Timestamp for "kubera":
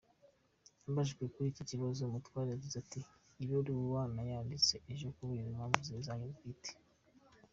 5.17-5.47